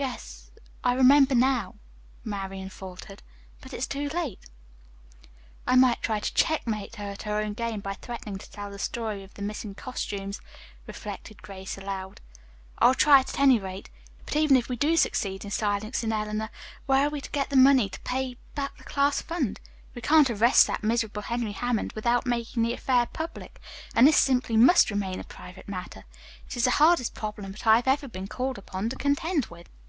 "Yes, 0.00 0.52
I 0.84 0.94
remember, 0.94 1.34
now," 1.34 1.74
Marian 2.22 2.68
faltered, 2.68 3.20
"but 3.60 3.72
it 3.74 3.78
is 3.78 3.86
too 3.88 4.08
late." 4.10 4.38
"I 5.66 5.74
might 5.74 6.00
try 6.02 6.20
to 6.20 6.34
checkmate 6.34 6.94
her 6.96 7.10
at 7.10 7.22
her 7.24 7.38
own 7.40 7.54
game 7.54 7.80
by 7.80 7.94
threatening 7.94 8.38
to 8.38 8.48
tell 8.48 8.70
the 8.70 8.78
story 8.78 9.24
of 9.24 9.34
the 9.34 9.42
missing 9.42 9.74
costumes," 9.74 10.40
reflected 10.86 11.42
Grace 11.42 11.76
aloud. 11.76 12.20
"I'll 12.78 12.94
try 12.94 13.18
it 13.20 13.30
at 13.30 13.40
any 13.40 13.58
rate. 13.58 13.90
But 14.24 14.36
even 14.36 14.56
if 14.56 14.68
we 14.68 14.76
do 14.76 14.96
succeed 14.96 15.44
in 15.44 15.50
silencing 15.50 16.12
Eleanor, 16.12 16.50
where 16.86 17.08
are 17.08 17.10
we 17.10 17.20
to 17.20 17.30
get 17.32 17.50
the 17.50 17.56
money 17.56 17.88
to 17.88 17.98
pay 18.02 18.36
back 18.54 18.76
the 18.76 18.84
class 18.84 19.20
fund? 19.20 19.58
We 19.96 20.00
can't 20.00 20.30
arrest 20.30 20.68
that 20.68 20.84
miserable 20.84 21.22
Henry 21.22 21.50
Hammond 21.52 21.94
without 21.94 22.24
making 22.24 22.62
the 22.62 22.72
affair 22.72 23.06
public, 23.12 23.60
and 23.96 24.06
this 24.06 24.16
simply 24.16 24.56
must 24.56 24.92
remain 24.92 25.18
a 25.18 25.24
private 25.24 25.68
matter. 25.68 26.04
It 26.46 26.56
is 26.56 26.66
the 26.66 26.70
hardest 26.70 27.14
problem 27.14 27.50
that 27.50 27.66
I 27.66 27.74
have 27.76 27.88
ever 27.88 28.06
been 28.06 28.28
called 28.28 28.58
upon 28.58 28.88
to 28.90 28.96
contend 28.96 29.46
with. 29.46 29.68